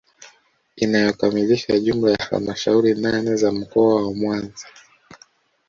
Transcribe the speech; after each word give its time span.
Inayokamilisha 0.75 1.79
jumla 1.79 2.11
ya 2.11 2.17
halmashauri 2.29 2.95
nane 2.95 3.35
za 3.35 3.51
mkoa 3.51 3.95
wa 3.95 4.13
Mwanza 4.13 4.67